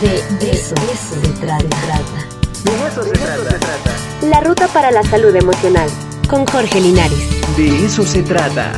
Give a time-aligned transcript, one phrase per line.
[0.00, 1.64] De eso, eso se trata.
[2.64, 3.58] De eso se trata.
[4.22, 5.88] La ruta para la salud emocional.
[6.28, 7.56] Con Jorge Linares.
[7.56, 8.72] De eso se trata.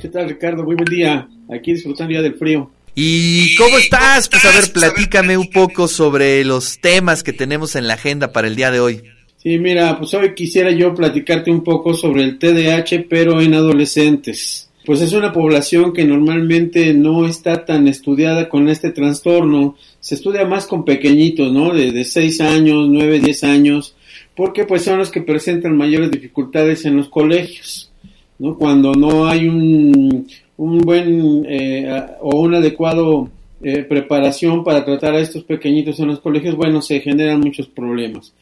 [0.00, 0.64] ¿Qué tal, Ricardo?
[0.64, 1.28] Muy buen día.
[1.54, 2.68] Aquí disfrutando ya del frío.
[2.96, 4.28] ¿Y cómo estás?
[4.28, 8.48] Pues a ver, platícame un poco sobre los temas que tenemos en la agenda para
[8.48, 9.02] el día de hoy.
[9.36, 14.68] Sí, mira, pues hoy quisiera yo platicarte un poco sobre el TDAH, pero en adolescentes.
[14.84, 19.76] Pues es una población que normalmente no está tan estudiada con este trastorno.
[19.98, 21.72] Se estudia más con pequeñitos, ¿no?
[21.72, 23.96] De, de 6 años, 9, 10 años,
[24.36, 27.90] porque pues son los que presentan mayores dificultades en los colegios,
[28.38, 28.58] ¿no?
[28.58, 30.26] Cuando no hay un,
[30.56, 33.30] buen eh, o un adecuado
[33.62, 38.34] eh, preparación para tratar a estos pequeñitos en los colegios, bueno, se generan muchos problemas.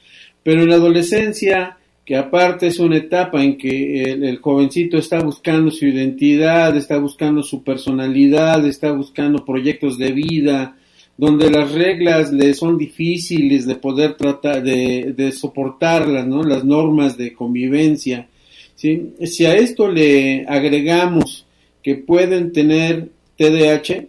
[0.43, 1.77] Pero en la adolescencia,
[2.13, 7.43] que aparte es una etapa en que el, jovencito está buscando su identidad, está buscando
[7.43, 10.77] su personalidad, está buscando proyectos de vida,
[11.17, 16.43] donde las reglas le son difíciles de poder tratar, de, soportarlas, ¿no?
[16.43, 18.29] Las normas de convivencia.
[18.77, 21.47] Si a esto le agregamos
[21.83, 24.07] que pueden tener TDAH,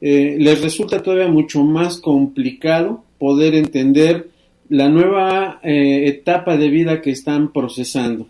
[0.00, 4.30] eh, les resulta todavía mucho más complicado poder entender
[4.68, 8.26] la nueva eh, etapa de vida que están procesando.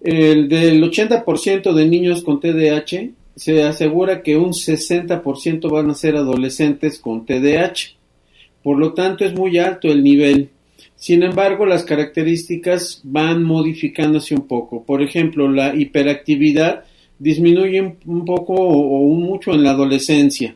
[0.00, 6.16] El del 80% de niños con TDAH se asegura que un 60% van a ser
[6.16, 7.96] adolescentes con TDAH.
[8.62, 10.50] Por lo tanto, es muy alto el nivel.
[10.94, 14.84] Sin embargo, las características van modificándose un poco.
[14.84, 16.84] Por ejemplo, la hiperactividad
[17.18, 20.54] disminuye un poco o, mucho en la adolescencia.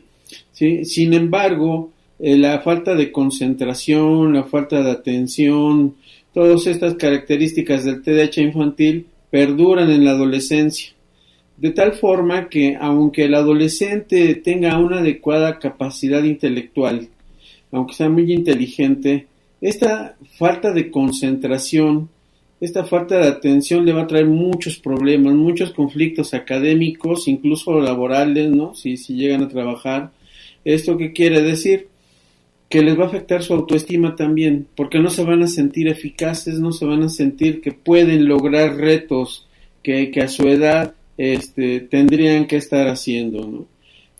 [0.51, 5.95] Sin embargo, eh, la falta de concentración, la falta de atención,
[6.33, 10.91] todas estas características del TDAH infantil perduran en la adolescencia.
[11.57, 17.09] De tal forma que aunque el adolescente tenga una adecuada capacidad intelectual,
[17.71, 19.27] aunque sea muy inteligente,
[19.61, 22.09] esta falta de concentración,
[22.61, 28.49] esta falta de atención le va a traer muchos problemas, muchos conflictos académicos, incluso laborales,
[28.49, 28.75] ¿no?
[28.75, 30.11] Si, si llegan a trabajar.
[30.65, 31.87] ¿Esto qué quiere decir?
[32.69, 36.59] Que les va a afectar su autoestima también, porque no se van a sentir eficaces,
[36.59, 39.47] no se van a sentir que pueden lograr retos
[39.81, 43.65] que, a su edad este, tendrían que estar haciendo.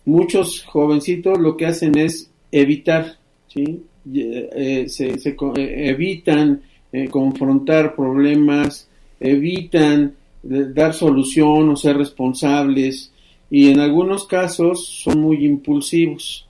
[0.03, 3.17] Muchos jovencitos lo que hacen es evitar.
[3.55, 6.61] Eh, se, se eh, evitan
[6.91, 8.89] eh, confrontar problemas,
[9.19, 13.11] evitan dar solución o ser responsables
[13.51, 16.48] y en algunos casos son muy impulsivos.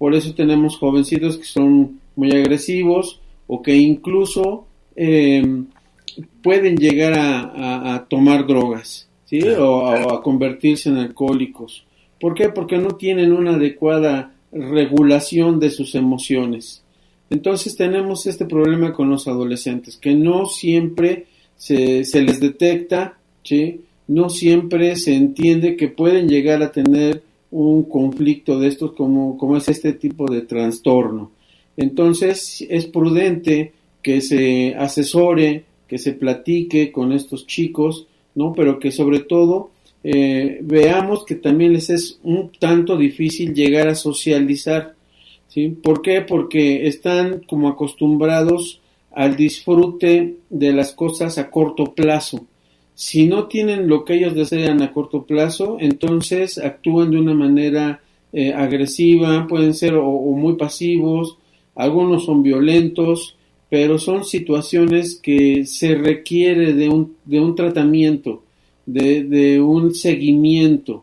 [0.00, 4.64] Por eso tenemos jovencitos que son muy agresivos o que incluso
[4.96, 5.62] eh,
[6.42, 9.42] pueden llegar a, a, a tomar drogas, ¿sí?
[9.42, 11.84] O, o, a convertirse en alcohólicos.
[12.18, 12.48] ¿Por qué?
[12.48, 16.82] Porque no tienen una adecuada regulación de sus emociones.
[17.28, 21.26] Entonces tenemos este problema con los adolescentes, que no siempre
[21.58, 23.82] se, se les detecta, ¿sí?
[24.08, 29.68] no siempre se entiende que pueden llegar a tener un conflicto de estos como, es
[29.68, 31.32] este tipo de trastorno.
[31.76, 33.72] Entonces es prudente
[34.02, 38.52] que se asesore, que se platique con estos chicos, ¿no?
[38.52, 39.70] Pero que sobre todo
[40.04, 44.94] eh, veamos que también les es un tanto difícil llegar a socializar,
[45.48, 45.68] ¿sí?
[45.68, 46.22] ¿Por qué?
[46.22, 48.80] Porque están como acostumbrados
[49.12, 52.46] al disfrute de las cosas a corto plazo.
[53.00, 58.02] Si no tienen lo que ellos desean a corto plazo, entonces actúan de una manera
[58.30, 61.38] eh, agresiva, pueden ser o, o, muy pasivos,
[61.74, 63.36] algunos son violentos,
[63.70, 68.42] pero son situaciones que se requiere de un, de un tratamiento,
[68.84, 71.02] de, de un seguimiento.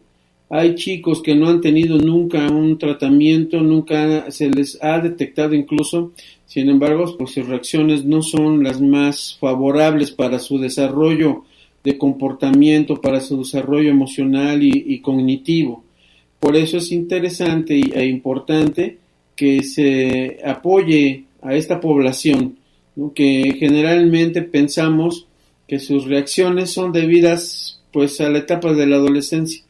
[0.52, 6.12] Hay chicos que no han tenido nunca un tratamiento, nunca se les ha detectado incluso,
[6.46, 11.44] sin embargo, pues sus reacciones no son las más favorables para su desarrollo
[11.88, 15.86] de comportamiento para su desarrollo emocional y, cognitivo.
[16.38, 18.98] Por eso es interesante e importante
[19.38, 22.57] que se apoye a esta población,
[23.16, 25.28] que generalmente pensamos
[25.66, 29.63] que sus reacciones son debidas pues a la etapa de la adolescencia.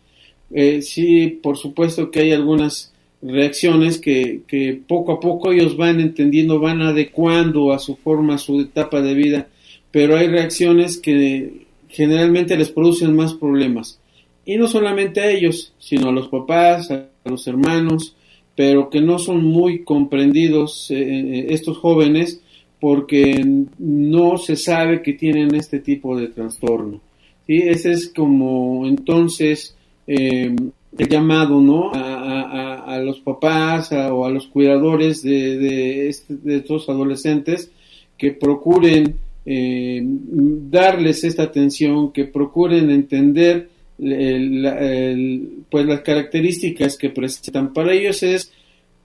[0.49, 5.99] Eh, sí, por supuesto que hay algunas reacciones que, que poco a poco ellos van
[5.99, 9.49] entendiendo, van adecuando a su forma, a su etapa de vida,
[9.91, 13.99] pero hay reacciones que generalmente les producen más problemas.
[14.45, 18.15] Y no solamente a ellos, sino a los papás, a los hermanos,
[18.55, 22.41] pero que no son muy comprendidos eh, estos jóvenes
[22.79, 23.43] porque
[23.77, 27.01] no se sabe que tienen este tipo de trastorno.
[27.45, 27.57] ¿sí?
[27.57, 29.75] Ese es como entonces
[30.07, 30.55] eh,
[30.97, 31.91] el llamado, ¿no?
[31.93, 37.71] A, los papás o a los cuidadores de, este, de, estos adolescentes
[38.17, 39.15] que procuren
[39.49, 47.73] eh, darles esta atención, que procuren entender pues las características que presentan.
[47.73, 48.51] Para ellos es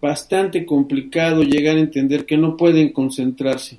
[0.01, 3.79] bastante complicado llegar a entender que no pueden concentrarse,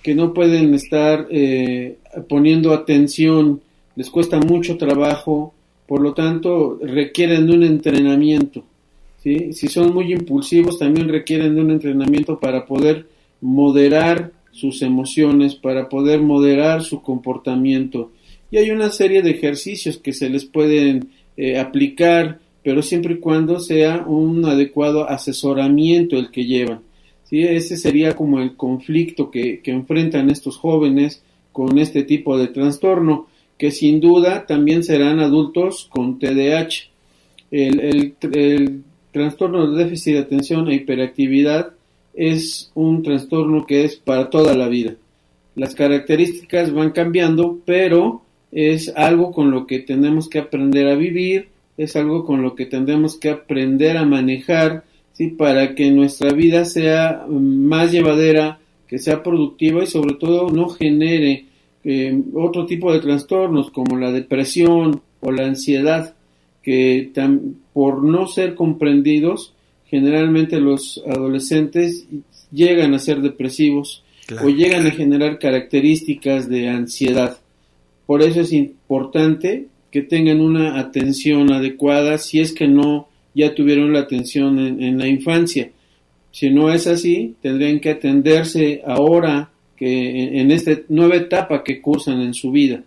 [0.00, 1.98] que no pueden estar eh,
[2.28, 3.60] poniendo atención,
[3.96, 5.52] les cuesta mucho trabajo,
[5.88, 8.62] por lo tanto requieren de un entrenamiento.
[9.22, 13.06] Si son muy impulsivos, también requieren de un entrenamiento para poder
[13.40, 18.12] moderar sus emociones, para poder moderar su comportamiento.
[18.50, 23.18] Y hay una serie de ejercicios que se les pueden eh, aplicar pero siempre y
[23.18, 26.80] cuando sea un adecuado asesoramiento el que llevan.
[27.24, 27.42] ¿sí?
[27.42, 33.26] Ese sería como el conflicto que, enfrentan estos jóvenes con este tipo de trastorno,
[33.56, 36.90] que sin duda también serán adultos con TDAH.
[37.50, 41.72] El, el trastorno de déficit de atención e hiperactividad
[42.14, 44.94] es un trastorno que es para toda la vida.
[45.54, 48.22] Las características van cambiando, pero
[48.52, 52.66] es algo con lo que tenemos que aprender a vivir, es algo con lo que
[52.66, 55.28] tendremos que aprender a manejar, ¿sí?
[55.28, 60.68] Para que nuestra vida sea mm, más llevadera, que sea productiva y sobre todo no
[60.68, 61.46] genere
[61.84, 66.14] eh, otro tipo de trastornos como la depresión o la ansiedad,
[66.62, 67.10] que
[67.72, 69.54] por no ser comprendidos,
[69.90, 72.06] generalmente los adolescentes
[72.52, 74.04] llegan a ser depresivos
[74.42, 77.38] o llegan a generar características de ansiedad.
[78.06, 83.92] Por eso es importante que tengan una atención adecuada si es que no ya tuvieron
[83.92, 85.70] la atención en, la infancia.
[86.30, 92.20] Si no es así, tendrían que atenderse ahora que en, esta nueva etapa que cursan
[92.20, 92.82] en su vida.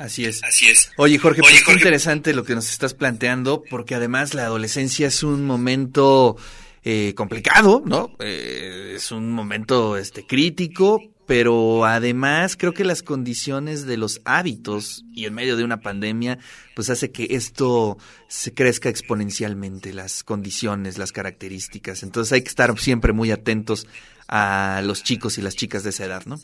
[0.00, 0.42] Así es.
[0.42, 0.90] Así es.
[0.96, 1.78] Oye, Jorge, pues Jorge.
[1.78, 6.38] interesante lo que nos estás planteando, porque además la adolescencia es un momento
[6.84, 8.10] eh, complicado, ¿no?
[8.18, 15.04] Eh, es un momento este crítico, pero además creo que las condiciones de los hábitos
[15.12, 16.38] y en medio de una pandemia,
[16.74, 22.04] pues hace que esto se crezca exponencialmente, las condiciones, las características.
[22.04, 23.86] Entonces hay que estar siempre muy atentos
[24.28, 26.36] a los chicos y las chicas de esa edad, ¿no?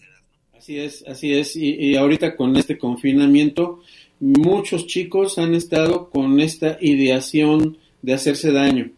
[0.56, 1.56] Así es, así es.
[1.56, 3.80] Y, y ahorita con este confinamiento,
[4.20, 8.90] muchos chicos han estado con esta ideación de hacerse daño,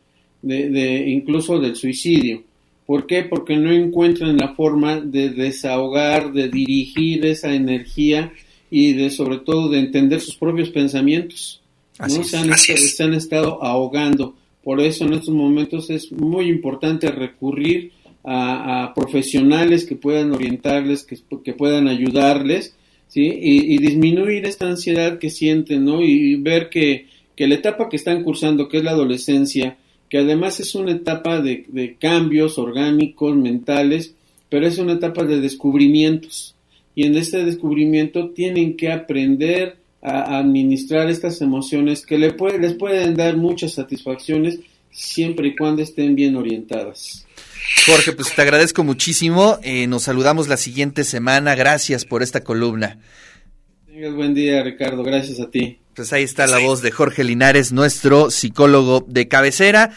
[0.43, 2.45] de, de incluso del suicidio
[2.89, 3.23] ¿Por qué?
[3.23, 8.33] Porque no encuentran la forma de desahogar, de dirigir esa energía
[8.71, 11.61] y de sobre todo de entender sus propios pensamientos.
[12.01, 12.09] ¿no?
[12.09, 14.37] se, han, se, han, estado ahogando.
[14.65, 17.93] Por eso en estos momentos es muy importante recurrir
[18.31, 22.75] a, profesionales que puedan orientarles, que, que puedan ayudarles,
[23.09, 23.31] ¿sí?
[23.41, 26.03] Y, disminuir esta ansiedad que sienten, ¿no?
[26.03, 29.79] Y ver que, que la etapa que están cursando, que es la adolescencia,
[30.11, 34.15] que además es una etapa de, cambios orgánicos, mentales,
[34.49, 36.55] pero es una etapa de descubrimientos.
[36.95, 43.37] Y en este descubrimiento tienen que aprender a administrar estas emociones que les pueden dar
[43.37, 44.61] muchas satisfacciones
[44.91, 47.27] siempre y cuando estén bien orientadas.
[47.87, 49.59] Jorge, pues te agradezco muchísimo.
[49.63, 51.55] Eh, nos saludamos la siguiente semana.
[51.55, 52.99] Gracias por esta columna.
[53.87, 55.03] Tengas buen día, Ricardo.
[55.03, 55.79] Gracias a ti.
[55.95, 59.91] Pues ahí está la voz de Jorge Linares, nuestro psicólogo de cabecera.